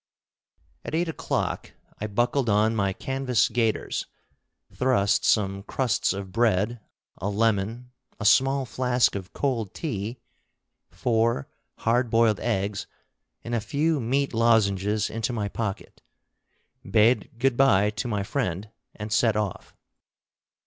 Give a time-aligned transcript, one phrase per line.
[0.83, 4.07] At eight o'clock I buckled on my canvas gaiters,
[4.73, 6.79] thrust some crusts of bread,
[7.17, 10.17] a lemon, a small flask of cold tea,
[10.89, 12.87] four hard boiled eggs,
[13.43, 16.01] and a few meat lozenges into my pocket,
[16.83, 19.75] bade good by to my friend, and set off.